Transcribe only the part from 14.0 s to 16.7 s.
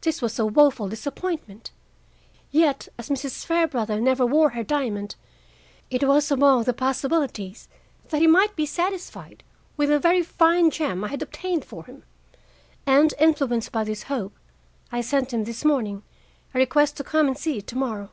hope, I sent him this morning a